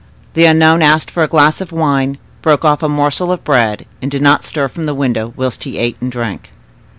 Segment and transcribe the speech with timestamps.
[0.33, 4.09] The unknown asked for a glass of wine, broke off a morsel of bread, and
[4.09, 6.49] did not stir from the window whilst he ate and drank.